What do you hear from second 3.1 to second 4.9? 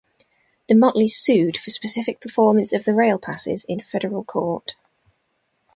passes in federal court.